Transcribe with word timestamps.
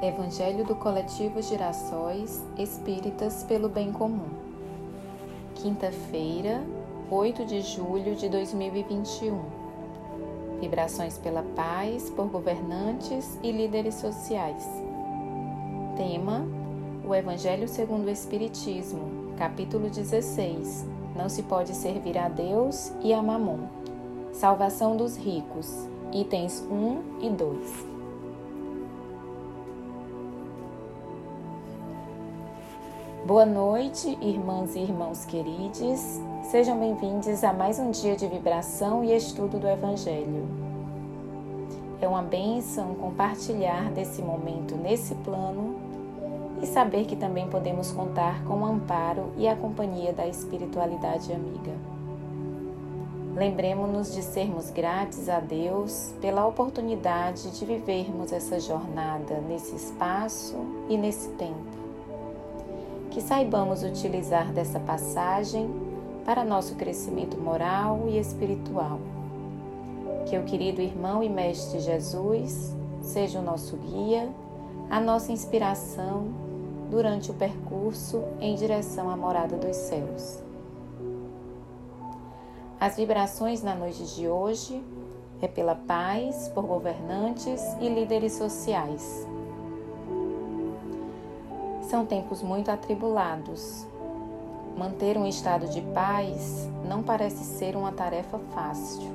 Evangelho 0.00 0.64
do 0.64 0.76
Coletivo 0.76 1.42
Girassóis 1.42 2.40
Espíritas 2.56 3.42
pelo 3.42 3.68
Bem 3.68 3.90
Comum. 3.90 4.28
Quinta-feira, 5.56 6.62
8 7.10 7.44
de 7.44 7.60
julho 7.62 8.14
de 8.14 8.28
2021. 8.28 9.40
Vibrações 10.60 11.18
pela 11.18 11.42
paz 11.56 12.10
por 12.10 12.28
governantes 12.28 13.40
e 13.42 13.50
líderes 13.50 13.96
sociais. 13.96 14.64
Tema: 15.96 16.46
O 17.04 17.12
Evangelho 17.12 17.66
segundo 17.66 18.06
o 18.06 18.10
Espiritismo, 18.10 19.34
capítulo 19.36 19.90
16. 19.90 20.86
Não 21.16 21.28
se 21.28 21.42
pode 21.42 21.74
servir 21.74 22.16
a 22.16 22.28
Deus 22.28 22.92
e 23.02 23.12
a 23.12 23.20
Mamon. 23.20 23.66
Salvação 24.32 24.96
dos 24.96 25.16
ricos, 25.16 25.88
itens 26.12 26.64
1 26.70 27.26
e 27.26 27.30
2. 27.30 27.97
Boa 33.28 33.44
noite, 33.44 34.16
irmãs 34.22 34.74
e 34.74 34.78
irmãos 34.78 35.26
queridos. 35.26 36.00
Sejam 36.44 36.78
bem-vindos 36.78 37.44
a 37.44 37.52
mais 37.52 37.78
um 37.78 37.90
dia 37.90 38.16
de 38.16 38.26
vibração 38.26 39.04
e 39.04 39.14
estudo 39.14 39.58
do 39.58 39.68
Evangelho. 39.68 40.48
É 42.00 42.08
uma 42.08 42.22
bênção 42.22 42.94
compartilhar 42.94 43.90
desse 43.90 44.22
momento 44.22 44.76
nesse 44.76 45.14
plano 45.16 45.76
e 46.62 46.66
saber 46.66 47.04
que 47.04 47.16
também 47.16 47.46
podemos 47.50 47.92
contar 47.92 48.42
com 48.44 48.62
o 48.62 48.64
amparo 48.64 49.30
e 49.36 49.46
a 49.46 49.54
companhia 49.54 50.14
da 50.14 50.26
espiritualidade 50.26 51.30
amiga. 51.30 51.72
Lembremos-nos 53.36 54.14
de 54.14 54.22
sermos 54.22 54.70
gratos 54.70 55.28
a 55.28 55.38
Deus 55.38 56.14
pela 56.22 56.46
oportunidade 56.46 57.50
de 57.50 57.66
vivermos 57.66 58.32
essa 58.32 58.58
jornada 58.58 59.38
nesse 59.46 59.76
espaço 59.76 60.56
e 60.88 60.96
nesse 60.96 61.28
tempo 61.32 61.77
que 63.18 63.24
saibamos 63.24 63.82
utilizar 63.82 64.52
dessa 64.52 64.78
passagem 64.78 65.68
para 66.24 66.44
nosso 66.44 66.76
crescimento 66.76 67.36
moral 67.36 68.04
e 68.06 68.16
espiritual. 68.16 69.00
Que 70.26 70.38
o 70.38 70.44
querido 70.44 70.80
irmão 70.80 71.20
e 71.20 71.28
mestre 71.28 71.80
Jesus 71.80 72.76
seja 73.02 73.40
o 73.40 73.42
nosso 73.42 73.76
guia, 73.76 74.28
a 74.88 75.00
nossa 75.00 75.32
inspiração 75.32 76.28
durante 76.92 77.32
o 77.32 77.34
percurso 77.34 78.22
em 78.38 78.54
direção 78.54 79.10
à 79.10 79.16
morada 79.16 79.56
dos 79.56 79.74
céus. 79.74 80.40
As 82.78 82.94
vibrações 82.94 83.64
na 83.64 83.74
noite 83.74 84.14
de 84.14 84.28
hoje 84.28 84.80
é 85.42 85.48
pela 85.48 85.74
paz, 85.74 86.46
por 86.54 86.64
governantes 86.64 87.60
e 87.80 87.88
líderes 87.88 88.34
sociais 88.34 89.27
são 91.88 92.04
tempos 92.04 92.42
muito 92.42 92.70
atribulados. 92.70 93.86
Manter 94.76 95.16
um 95.16 95.26
estado 95.26 95.66
de 95.68 95.80
paz 95.80 96.68
não 96.86 97.02
parece 97.02 97.42
ser 97.42 97.74
uma 97.74 97.92
tarefa 97.92 98.38
fácil. 98.54 99.10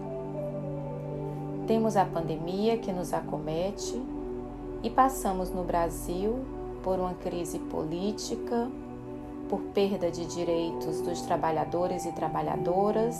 Temos 1.67 1.95
a 1.95 2.03
pandemia 2.03 2.77
que 2.77 2.91
nos 2.91 3.13
acomete 3.13 4.01
e 4.81 4.89
passamos 4.89 5.51
no 5.51 5.63
Brasil 5.63 6.43
por 6.83 6.99
uma 6.99 7.13
crise 7.13 7.59
política, 7.59 8.69
por 9.47 9.61
perda 9.73 10.09
de 10.09 10.25
direitos 10.25 10.99
dos 10.99 11.21
trabalhadores 11.21 12.05
e 12.05 12.11
trabalhadoras, 12.11 13.17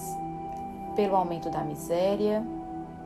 pelo 0.95 1.15
aumento 1.15 1.49
da 1.49 1.63
miséria, 1.63 2.45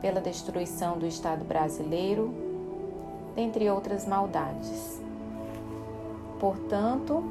pela 0.00 0.20
destruição 0.20 0.98
do 0.98 1.06
Estado 1.06 1.44
brasileiro, 1.44 2.32
dentre 3.36 3.70
outras 3.70 4.06
maldades. 4.06 5.07
Portanto, 6.38 7.24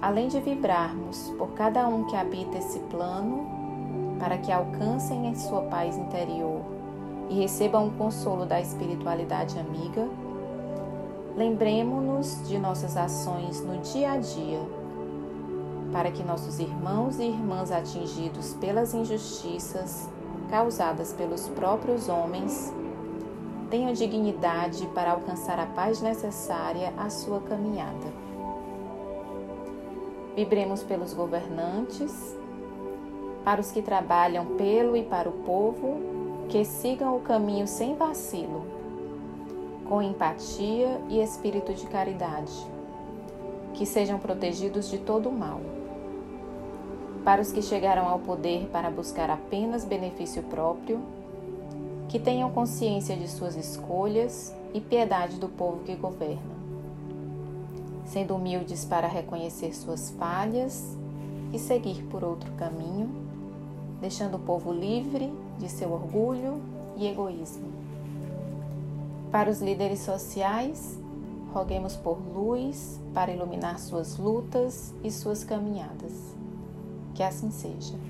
além 0.00 0.28
de 0.28 0.40
vibrarmos 0.40 1.34
por 1.38 1.48
cada 1.48 1.86
um 1.88 2.04
que 2.04 2.16
habita 2.16 2.58
esse 2.58 2.78
plano, 2.80 3.46
para 4.18 4.38
que 4.38 4.50
alcancem 4.50 5.26
em 5.26 5.34
sua 5.34 5.62
paz 5.62 5.96
interior 5.96 6.62
e 7.28 7.34
recebam 7.40 7.88
o 7.88 7.90
consolo 7.92 8.46
da 8.46 8.60
espiritualidade 8.60 9.58
amiga, 9.58 10.08
lembremos-nos 11.36 12.48
de 12.48 12.58
nossas 12.58 12.96
ações 12.96 13.62
no 13.62 13.78
dia 13.78 14.12
a 14.12 14.16
dia, 14.18 14.60
para 15.92 16.10
que 16.10 16.22
nossos 16.22 16.58
irmãos 16.58 17.18
e 17.18 17.24
irmãs 17.24 17.70
atingidos 17.70 18.54
pelas 18.54 18.94
injustiças 18.94 20.08
causadas 20.48 21.12
pelos 21.12 21.48
próprios 21.48 22.08
homens 22.08 22.72
tenham 23.70 23.92
dignidade 23.92 24.86
para 24.88 25.12
alcançar 25.12 25.58
a 25.58 25.66
paz 25.66 26.00
necessária 26.00 26.92
à 26.96 27.10
sua 27.10 27.40
caminhada. 27.40 28.26
Vibremos 30.34 30.82
pelos 30.82 31.14
governantes, 31.14 32.36
para 33.44 33.60
os 33.60 33.70
que 33.70 33.80
trabalham 33.80 34.44
pelo 34.56 34.96
e 34.96 35.02
para 35.02 35.28
o 35.28 35.32
povo, 35.32 36.00
que 36.48 36.64
sigam 36.64 37.16
o 37.16 37.20
caminho 37.20 37.66
sem 37.66 37.94
vacilo, 37.94 38.64
com 39.88 40.02
empatia 40.02 41.00
e 41.08 41.20
espírito 41.20 41.72
de 41.72 41.86
caridade, 41.86 42.52
que 43.74 43.86
sejam 43.86 44.18
protegidos 44.18 44.90
de 44.90 44.98
todo 44.98 45.28
o 45.28 45.32
mal. 45.32 45.60
Para 47.24 47.42
os 47.42 47.50
que 47.50 47.62
chegaram 47.62 48.08
ao 48.08 48.20
poder 48.20 48.68
para 48.70 48.90
buscar 48.90 49.30
apenas 49.30 49.84
benefício 49.84 50.42
próprio, 50.44 51.00
que 52.16 52.22
tenham 52.22 52.50
consciência 52.50 53.14
de 53.14 53.28
suas 53.28 53.56
escolhas 53.56 54.50
e 54.72 54.80
piedade 54.80 55.36
do 55.36 55.50
povo 55.50 55.84
que 55.84 55.94
governa, 55.94 56.56
sendo 58.06 58.34
humildes 58.34 58.86
para 58.86 59.06
reconhecer 59.06 59.76
suas 59.76 60.08
falhas 60.12 60.96
e 61.52 61.58
seguir 61.58 62.02
por 62.04 62.24
outro 62.24 62.50
caminho, 62.52 63.10
deixando 64.00 64.38
o 64.38 64.40
povo 64.40 64.72
livre 64.72 65.30
de 65.58 65.68
seu 65.68 65.92
orgulho 65.92 66.58
e 66.96 67.06
egoísmo. 67.06 67.68
Para 69.30 69.50
os 69.50 69.60
líderes 69.60 70.00
sociais, 70.00 70.98
roguemos 71.52 71.96
por 71.96 72.16
luz 72.34 72.98
para 73.12 73.30
iluminar 73.30 73.78
suas 73.78 74.16
lutas 74.16 74.94
e 75.04 75.10
suas 75.10 75.44
caminhadas. 75.44 76.14
Que 77.14 77.22
assim 77.22 77.50
seja. 77.50 78.05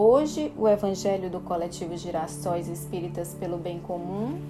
Hoje, 0.00 0.52
o 0.56 0.68
Evangelho 0.68 1.28
do 1.28 1.40
Coletivo 1.40 1.96
Girassóis 1.96 2.68
Espíritas 2.68 3.34
pelo 3.34 3.58
Bem 3.58 3.80
Comum 3.80 4.40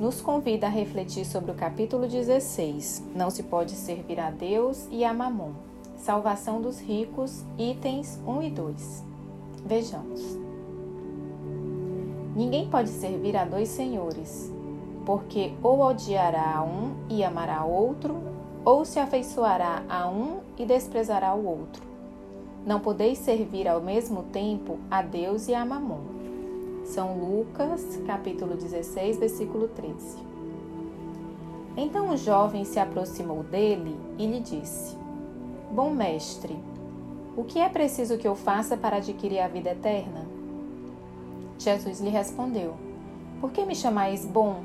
nos 0.00 0.22
convida 0.22 0.66
a 0.66 0.70
refletir 0.70 1.26
sobre 1.26 1.50
o 1.50 1.54
capítulo 1.54 2.08
16: 2.08 3.04
Não 3.14 3.28
se 3.28 3.42
pode 3.42 3.72
servir 3.72 4.18
a 4.18 4.30
Deus 4.30 4.88
e 4.90 5.04
a 5.04 5.12
Mamon. 5.12 5.52
Salvação 5.98 6.62
dos 6.62 6.80
ricos, 6.80 7.44
itens 7.58 8.18
1 8.26 8.42
e 8.44 8.50
2. 8.50 9.04
Vejamos. 9.66 10.22
Ninguém 12.34 12.70
pode 12.70 12.88
servir 12.88 13.36
a 13.36 13.44
dois 13.44 13.68
senhores, 13.68 14.50
porque 15.04 15.52
ou 15.62 15.80
odiará 15.80 16.56
a 16.56 16.62
um 16.62 16.94
e 17.10 17.22
amará 17.22 17.62
outro, 17.62 18.16
ou 18.64 18.86
se 18.86 18.98
afeiçoará 18.98 19.82
a 19.86 20.08
um 20.08 20.38
e 20.56 20.64
desprezará 20.64 21.34
o 21.34 21.46
outro. 21.46 21.87
Não 22.68 22.80
podeis 22.80 23.16
servir 23.16 23.66
ao 23.66 23.80
mesmo 23.80 24.24
tempo 24.24 24.78
a 24.90 25.00
Deus 25.00 25.48
e 25.48 25.54
a 25.54 25.64
Mamon. 25.64 26.02
São 26.84 27.18
Lucas, 27.18 27.98
capítulo 28.06 28.56
16, 28.56 29.16
versículo 29.16 29.68
13. 29.68 30.18
Então 31.78 32.10
o 32.10 32.16
jovem 32.18 32.66
se 32.66 32.78
aproximou 32.78 33.42
dele 33.42 33.96
e 34.18 34.26
lhe 34.26 34.40
disse: 34.40 34.94
Bom 35.70 35.88
mestre, 35.88 36.58
o 37.34 37.42
que 37.42 37.58
é 37.58 37.70
preciso 37.70 38.18
que 38.18 38.28
eu 38.28 38.34
faça 38.34 38.76
para 38.76 38.98
adquirir 38.98 39.40
a 39.40 39.48
vida 39.48 39.70
eterna? 39.70 40.26
Jesus 41.58 42.02
lhe 42.02 42.10
respondeu: 42.10 42.74
Por 43.40 43.50
que 43.50 43.64
me 43.64 43.74
chamais 43.74 44.26
bom? 44.26 44.60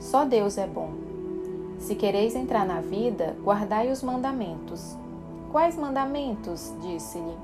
Só 0.00 0.26
Deus 0.26 0.58
é 0.58 0.66
bom. 0.66 0.90
Se 1.78 1.94
quereis 1.94 2.36
entrar 2.36 2.66
na 2.66 2.82
vida, 2.82 3.34
guardai 3.42 3.90
os 3.90 4.02
mandamentos. 4.02 4.98
Quais 5.50 5.76
mandamentos? 5.76 6.74
disse-lhe. 6.82 7.34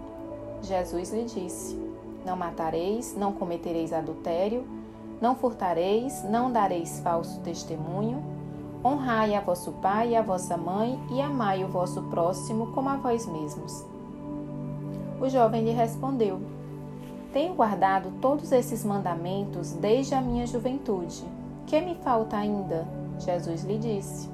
Jesus 0.61 1.11
lhe 1.11 1.25
disse: 1.25 1.75
Não 2.25 2.37
matareis, 2.37 3.17
não 3.17 3.33
cometereis 3.33 3.95
adultério, 3.95 4.65
não 5.21 5.35
furtareis, 5.35 6.23
não 6.25 6.53
dareis 6.53 7.01
falso 7.01 7.41
testemunho, 7.41 8.23
honrai 8.85 9.35
a 9.35 9.41
vosso 9.41 9.73
pai 9.73 10.11
e 10.11 10.17
a 10.17 10.23
vossa 10.23 10.55
mãe 10.55 11.01
e 11.11 11.21
amai 11.23 11.65
o 11.65 11.69
vosso 11.69 12.03
próximo 12.03 12.73
como 12.73 12.91
a 12.91 12.97
vós 12.97 13.27
mesmos. 13.27 13.85
O 15.19 15.27
jovem 15.31 15.65
lhe 15.65 15.73
respondeu: 15.73 16.41
Tenho 17.33 17.55
guardado 17.55 18.13
todos 18.21 18.53
esses 18.53 18.85
mandamentos 18.85 19.73
desde 19.73 20.15
a 20.15 20.21
minha 20.21 20.47
juventude. 20.47 21.25
Que 21.67 21.81
me 21.81 21.95
falta 21.95 22.37
ainda? 22.37 22.87
Jesus 23.19 23.65
lhe 23.65 23.79
disse: 23.79 24.29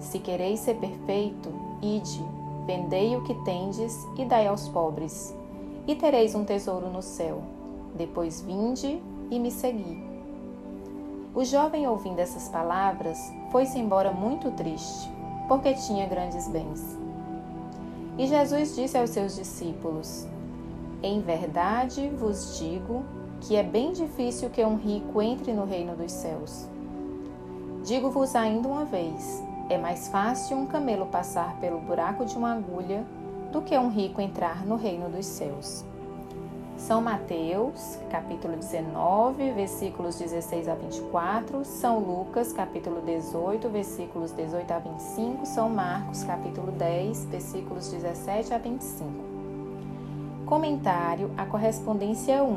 Se 0.00 0.18
quereis 0.18 0.58
ser 0.58 0.74
perfeito, 0.74 1.52
ide 1.80 2.33
Vendei 2.66 3.14
o 3.16 3.22
que 3.22 3.34
tendes 3.44 4.06
e 4.16 4.24
dai 4.24 4.46
aos 4.46 4.68
pobres, 4.68 5.34
e 5.86 5.94
tereis 5.94 6.34
um 6.34 6.44
tesouro 6.44 6.88
no 6.88 7.02
céu. 7.02 7.42
Depois 7.94 8.40
vinde 8.40 9.02
e 9.30 9.38
me 9.38 9.50
segui. 9.50 10.02
O 11.34 11.44
jovem, 11.44 11.86
ouvindo 11.86 12.20
essas 12.20 12.48
palavras, 12.48 13.18
foi-se 13.50 13.78
embora 13.78 14.12
muito 14.12 14.50
triste, 14.52 15.10
porque 15.48 15.74
tinha 15.74 16.06
grandes 16.06 16.48
bens. 16.48 16.96
E 18.16 18.26
Jesus 18.26 18.76
disse 18.76 18.96
aos 18.96 19.10
seus 19.10 19.34
discípulos: 19.34 20.26
Em 21.02 21.20
verdade 21.20 22.08
vos 22.08 22.58
digo 22.58 23.04
que 23.40 23.56
é 23.56 23.62
bem 23.62 23.92
difícil 23.92 24.48
que 24.48 24.64
um 24.64 24.76
rico 24.76 25.20
entre 25.20 25.52
no 25.52 25.64
reino 25.64 25.94
dos 25.96 26.12
céus. 26.12 26.68
Digo-vos 27.84 28.34
ainda 28.34 28.68
uma 28.68 28.84
vez: 28.84 29.42
é 29.68 29.78
mais 29.78 30.08
fácil 30.08 30.56
um 30.56 30.66
camelo 30.66 31.06
passar 31.06 31.56
pelo 31.56 31.80
buraco 31.80 32.24
de 32.24 32.36
uma 32.36 32.52
agulha 32.52 33.04
do 33.50 33.62
que 33.62 33.76
um 33.78 33.88
rico 33.88 34.20
entrar 34.20 34.66
no 34.66 34.76
reino 34.76 35.08
dos 35.08 35.24
céus. 35.24 35.84
São 36.76 37.00
Mateus, 37.00 37.98
capítulo 38.10 38.56
19, 38.56 39.52
versículos 39.52 40.18
16 40.18 40.68
a 40.68 40.74
24, 40.74 41.64
São 41.64 41.98
Lucas, 41.98 42.52
capítulo 42.52 43.00
18, 43.00 43.68
versículos 43.68 44.32
18 44.32 44.70
a 44.72 44.78
25, 44.80 45.46
São 45.46 45.70
Marcos, 45.70 46.24
capítulo 46.24 46.72
10, 46.72 47.26
versículos 47.26 47.90
17 47.90 48.52
a 48.52 48.58
25. 48.58 49.06
Comentário 50.44 51.30
à 51.38 51.46
correspondência 51.46 52.42
1, 52.42 52.48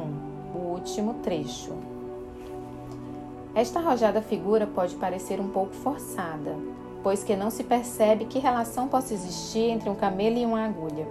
o 0.56 0.74
último 0.74 1.14
trecho. 1.24 1.74
Esta 3.56 3.80
arrojada 3.80 4.22
figura 4.22 4.68
pode 4.68 4.96
parecer 4.96 5.40
um 5.40 5.48
pouco 5.48 5.74
forçada, 5.74 6.56
pois 7.08 7.24
que 7.24 7.38
não 7.38 7.50
se 7.50 7.64
percebe 7.64 8.26
que 8.26 8.38
relação 8.38 8.90
possa 8.90 9.14
existir 9.14 9.70
entre 9.70 9.90
um 9.90 9.96
camelo 9.96 10.38
e 10.38 10.46
uma 10.46 10.66
agulha. 10.66 11.08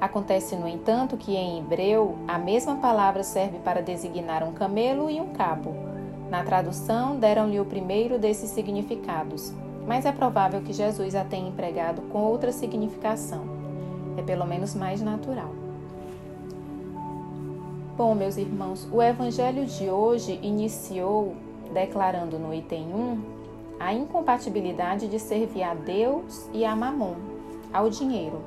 Acontece, 0.00 0.54
no 0.54 0.68
entanto, 0.68 1.16
que 1.16 1.34
em 1.34 1.58
hebreu 1.58 2.16
a 2.28 2.38
mesma 2.38 2.76
palavra 2.76 3.24
serve 3.24 3.58
para 3.58 3.82
designar 3.82 4.44
um 4.44 4.52
camelo 4.52 5.10
e 5.10 5.20
um 5.20 5.30
cabo. 5.30 5.74
Na 6.30 6.44
tradução, 6.44 7.18
deram-lhe 7.18 7.58
o 7.58 7.64
primeiro 7.64 8.20
desses 8.20 8.50
significados, 8.50 9.52
mas 9.84 10.06
é 10.06 10.12
provável 10.12 10.62
que 10.62 10.72
Jesus 10.72 11.16
a 11.16 11.24
tenha 11.24 11.48
empregado 11.48 12.02
com 12.02 12.22
outra 12.22 12.52
significação. 12.52 13.48
É 14.16 14.22
pelo 14.22 14.46
menos 14.46 14.76
mais 14.76 15.02
natural. 15.02 15.50
Bom, 17.96 18.14
meus 18.14 18.36
irmãos, 18.36 18.86
o 18.92 19.02
evangelho 19.02 19.66
de 19.66 19.90
hoje 19.90 20.38
iniciou 20.40 21.34
declarando 21.74 22.38
no 22.38 22.54
item 22.54 22.94
1 22.94 23.36
a 23.78 23.92
incompatibilidade 23.92 25.08
de 25.08 25.18
servir 25.18 25.62
a 25.62 25.74
Deus 25.74 26.48
e 26.52 26.64
a 26.64 26.74
Mamon, 26.74 27.16
ao 27.72 27.88
dinheiro. 27.90 28.40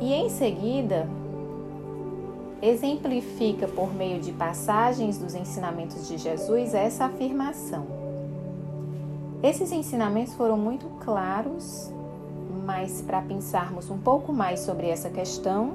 E 0.00 0.12
em 0.12 0.28
seguida, 0.28 1.08
exemplifica 2.60 3.66
por 3.66 3.92
meio 3.92 4.20
de 4.20 4.32
passagens 4.32 5.18
dos 5.18 5.34
ensinamentos 5.34 6.06
de 6.08 6.16
Jesus 6.16 6.74
essa 6.74 7.06
afirmação. 7.06 7.86
Esses 9.42 9.72
ensinamentos 9.72 10.34
foram 10.34 10.56
muito 10.56 10.86
claros, 11.00 11.90
mas 12.64 13.02
para 13.02 13.20
pensarmos 13.20 13.90
um 13.90 13.98
pouco 13.98 14.32
mais 14.32 14.60
sobre 14.60 14.88
essa 14.88 15.10
questão, 15.10 15.72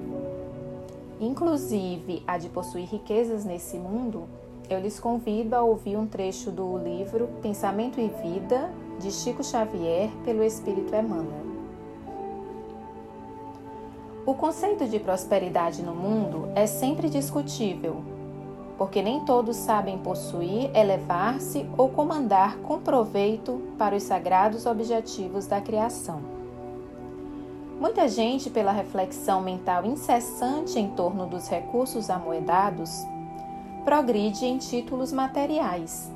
inclusive 1.19 2.23
a 2.25 2.38
de 2.38 2.47
possuir 2.47 2.88
riquezas 2.88 3.44
nesse 3.44 3.77
mundo, 3.77 4.23
eu 4.69 4.80
lhes 4.80 5.00
convido 5.00 5.56
a 5.56 5.62
ouvir 5.62 5.98
um 5.98 6.06
trecho 6.06 6.52
do 6.52 6.78
livro 6.78 7.30
Pensamento 7.42 8.00
e 8.00 8.08
Vida, 8.08 8.69
de 9.00 9.12
Chico 9.12 9.44
Xavier, 9.44 10.10
pelo 10.25 10.44
Espírito 10.44 10.94
Emmanuel. 10.94 11.48
O 14.25 14.34
conceito 14.34 14.86
de 14.86 15.00
prosperidade 15.00 15.81
no 15.81 15.96
mundo 15.96 16.50
é 16.54 16.68
sempre 16.68 17.10
discutível, 17.10 18.04
porque 18.78 19.02
nem 19.02 19.24
todos 19.24 19.56
sabem 19.56 19.98
possuir, 19.98 20.69
elevar-se 20.75 21.66
ou 21.78 21.88
comandar 21.90 22.58
com 22.58 22.80
proveito 22.80 23.62
para 23.78 23.96
os 23.96 24.04
sagrados 24.04 24.66
objetivos 24.66 25.48
da 25.48 25.62
criação. 25.62 26.19
Muita 27.80 28.08
gente, 28.08 28.50
pela 28.50 28.72
reflexão 28.72 29.40
mental 29.42 29.86
incessante 29.86 30.78
em 30.78 30.90
torno 30.90 31.25
dos 31.28 31.48
recursos 31.48 32.10
amoedados, 32.10 33.06
progride 33.88 34.45
em 34.45 34.57
títulos 34.57 35.13
materiais. 35.13 36.12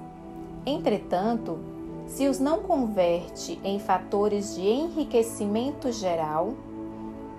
Entretanto, 0.65 1.57
se 2.05 2.27
os 2.27 2.37
não 2.37 2.59
converte 2.59 3.61
em 3.63 3.79
fatores 3.79 4.55
de 4.55 4.67
enriquecimento 4.67 5.89
geral, 5.89 6.51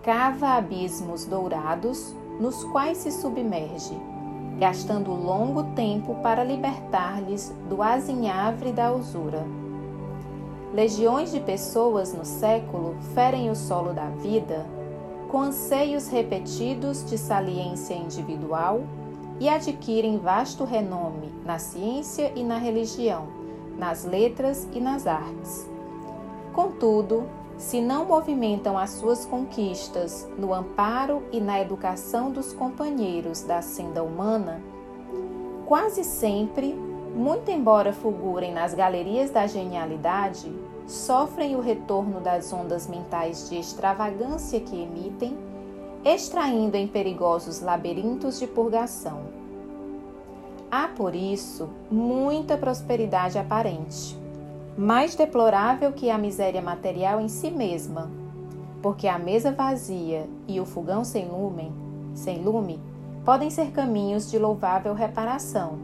cava 0.02 0.54
abismos 0.54 1.26
dourados 1.26 2.16
nos 2.40 2.64
quais 2.64 2.96
se 2.96 3.12
submerge, 3.12 3.94
gastando 4.58 5.12
longo 5.12 5.64
tempo 5.74 6.14
para 6.22 6.42
libertar-lhes 6.42 7.54
do 7.68 7.82
azinhavre 7.82 8.72
da 8.72 8.90
usura. 8.90 9.44
Legiões 10.72 11.30
de 11.30 11.40
pessoas 11.40 12.14
no 12.14 12.24
século 12.24 12.96
ferem 13.14 13.50
o 13.50 13.54
solo 13.54 13.92
da 13.92 14.06
vida 14.06 14.64
com 15.30 15.42
anseios 15.42 16.08
repetidos 16.08 17.04
de 17.04 17.18
saliência 17.18 17.92
individual 17.92 18.80
e 19.42 19.48
adquirem 19.48 20.18
vasto 20.18 20.62
renome 20.62 21.28
na 21.44 21.58
ciência 21.58 22.32
e 22.36 22.44
na 22.44 22.58
religião, 22.58 23.26
nas 23.76 24.04
letras 24.04 24.68
e 24.72 24.78
nas 24.78 25.04
artes. 25.04 25.68
Contudo, 26.52 27.24
se 27.58 27.80
não 27.80 28.04
movimentam 28.04 28.78
as 28.78 28.90
suas 28.90 29.24
conquistas 29.24 30.30
no 30.38 30.54
amparo 30.54 31.24
e 31.32 31.40
na 31.40 31.60
educação 31.60 32.30
dos 32.30 32.52
companheiros 32.52 33.42
da 33.42 33.60
senda 33.60 34.04
humana, 34.04 34.62
quase 35.66 36.04
sempre, 36.04 36.72
muito 37.12 37.50
embora 37.50 37.92
fulgurem 37.92 38.54
nas 38.54 38.74
galerias 38.74 39.32
da 39.32 39.48
genialidade, 39.48 40.52
sofrem 40.86 41.56
o 41.56 41.60
retorno 41.60 42.20
das 42.20 42.52
ondas 42.52 42.86
mentais 42.86 43.50
de 43.50 43.58
extravagância 43.58 44.60
que 44.60 44.80
emitem, 44.80 45.36
extraindo 46.04 46.76
em 46.76 46.86
perigosos 46.86 47.60
labirintos 47.60 48.38
de 48.38 48.46
purgação. 48.46 49.20
Há, 50.70 50.88
por 50.88 51.14
isso, 51.14 51.68
muita 51.90 52.56
prosperidade 52.56 53.38
aparente 53.38 54.22
mais 54.76 55.14
deplorável 55.14 55.92
que 55.92 56.10
a 56.10 56.16
miséria 56.16 56.62
material 56.62 57.20
em 57.20 57.28
si 57.28 57.50
mesma, 57.50 58.10
porque 58.80 59.06
a 59.06 59.18
mesa 59.18 59.52
vazia 59.52 60.26
e 60.48 60.58
o 60.60 60.64
fogão 60.64 61.04
sem 61.04 61.28
lume, 61.28 61.70
sem 62.14 62.42
lume 62.42 62.80
podem 63.24 63.50
ser 63.50 63.70
caminhos 63.70 64.30
de 64.30 64.38
louvável 64.38 64.94
reparação, 64.94 65.78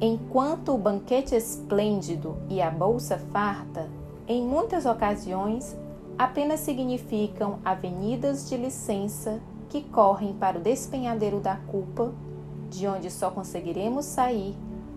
enquanto 0.00 0.74
o 0.74 0.78
banquete 0.78 1.34
esplêndido 1.34 2.36
e 2.48 2.60
a 2.60 2.70
bolsa 2.70 3.18
farta, 3.32 3.88
em 4.28 4.44
muitas 4.44 4.84
ocasiões, 4.84 5.76
apenas 6.18 6.60
significam 6.60 7.58
avenidas 7.64 8.48
de 8.48 8.56
licença 8.56 9.40
que 9.68 9.82
correm 9.82 10.32
para 10.32 10.58
o 10.58 10.62
despenhadeiro 10.62 11.40
da 11.40 11.56
culpa, 11.56 12.12
de 12.70 12.86
onde 12.86 13.10
só 13.10 13.30
conseguiremos 13.30 14.04
sair 14.04 14.56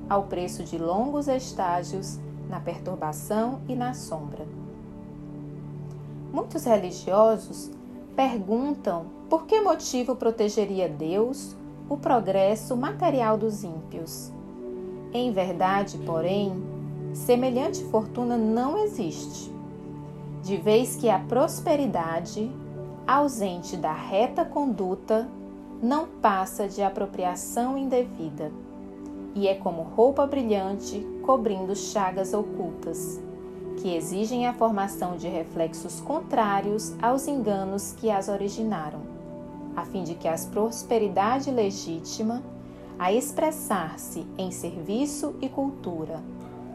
ao 0.09 0.23
preço 0.23 0.63
de 0.63 0.77
longos 0.77 1.27
estágios 1.27 2.19
na 2.49 2.59
perturbação 2.59 3.59
e 3.67 3.75
na 3.75 3.93
sombra. 3.93 4.45
Muitos 6.31 6.63
religiosos 6.65 7.71
perguntam 8.15 9.05
por 9.29 9.45
que 9.45 9.59
motivo 9.59 10.15
protegeria 10.15 10.87
Deus 10.87 11.55
o 11.89 11.97
progresso 11.97 12.75
material 12.75 13.37
dos 13.37 13.63
ímpios. 13.63 14.31
Em 15.13 15.31
verdade, 15.31 15.97
porém, 15.99 16.53
semelhante 17.13 17.83
fortuna 17.85 18.37
não 18.37 18.77
existe, 18.77 19.51
de 20.47 20.55
vez 20.55 20.95
que 20.95 21.09
a 21.09 21.19
prosperidade, 21.19 22.49
ausente 23.05 23.75
da 23.75 23.91
reta 23.91 24.45
conduta, 24.45 25.27
não 25.83 26.07
passa 26.07 26.69
de 26.69 26.81
apropriação 26.81 27.77
indevida. 27.77 28.49
E 29.35 29.45
é 29.45 29.55
como 29.55 29.81
roupa 29.81 30.25
brilhante 30.25 31.05
cobrindo 31.21 31.75
chagas 31.75 32.33
ocultas, 32.33 33.19
que 33.81 33.93
exigem 33.93 34.47
a 34.47 34.53
formação 34.53 35.17
de 35.17 35.27
reflexos 35.27 35.99
contrários 35.99 36.95
aos 37.01 37.27
enganos 37.27 37.91
que 37.91 38.09
as 38.09 38.29
originaram, 38.29 39.01
a 39.75 39.83
fim 39.83 40.05
de 40.05 40.15
que 40.15 40.29
a 40.29 40.35
prosperidade 40.49 41.51
legítima, 41.51 42.41
a 42.97 43.11
expressar-se 43.11 44.25
em 44.37 44.49
serviço 44.49 45.35
e 45.41 45.49
cultura, 45.49 46.21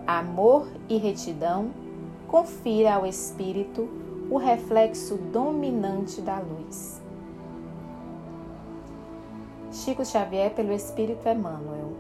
amor 0.07 0.69
e 0.91 0.99
retidão, 0.99 1.71
confira 2.33 2.95
ao 2.95 3.05
espírito 3.05 3.87
o 4.31 4.39
reflexo 4.39 5.17
dominante 5.17 6.23
da 6.23 6.39
luz. 6.39 6.99
Chico 9.71 10.03
Xavier 10.03 10.55
pelo 10.55 10.73
Espírito 10.73 11.29
Emmanuel 11.29 11.93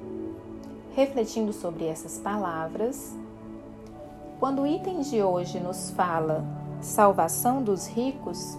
refletindo 0.95 1.53
sobre 1.53 1.87
essas 1.87 2.19
palavras, 2.19 3.15
quando 4.41 4.63
o 4.63 4.67
item 4.67 5.01
de 5.01 5.23
hoje 5.23 5.61
nos 5.61 5.91
fala 5.91 6.45
salvação 6.81 7.63
dos 7.63 7.87
ricos, 7.87 8.57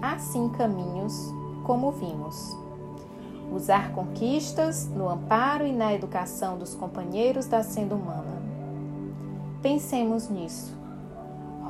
há 0.00 0.16
sim 0.18 0.48
caminhos, 0.50 1.12
como 1.64 1.90
vimos. 1.90 2.56
usar 3.52 3.92
conquistas 3.92 4.88
no 4.88 5.08
amparo 5.08 5.66
e 5.66 5.72
na 5.72 5.92
educação 5.92 6.56
dos 6.56 6.72
companheiros 6.74 7.46
da 7.46 7.64
senda 7.64 7.96
humana. 7.96 8.40
Pensemos 9.60 10.28
nisso. 10.28 10.79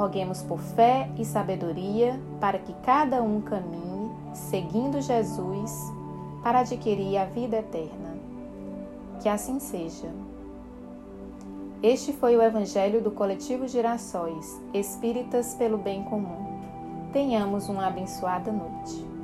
Roguemos 0.00 0.40
por 0.40 0.59
fé 0.61 1.11
e 1.19 1.26
sabedoria 1.26 2.19
para 2.40 2.59
que 2.59 2.73
cada 2.83 3.23
um 3.23 3.38
caminhe, 3.42 4.11
seguindo 4.33 4.99
Jesus, 4.99 5.71
para 6.42 6.61
adquirir 6.61 7.19
a 7.19 7.26
vida 7.26 7.59
eterna. 7.59 8.16
Que 9.21 9.28
assim 9.28 9.61
seja. 9.61 10.09
Este 11.83 12.14
foi 12.14 12.35
o 12.35 12.40
Evangelho 12.40 13.02
do 13.02 13.11
Coletivo 13.11 13.69
Girassóis, 13.69 14.59
Espíritas 14.73 15.52
pelo 15.57 15.76
Bem 15.76 16.02
Comum. 16.04 16.59
Tenhamos 17.12 17.69
uma 17.69 17.87
abençoada 17.87 18.50
noite. 18.50 19.20